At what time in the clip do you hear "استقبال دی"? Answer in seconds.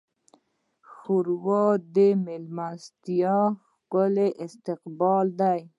4.43-5.59